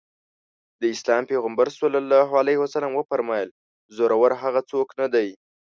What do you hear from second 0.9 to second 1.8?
اسلام پيغمبر ص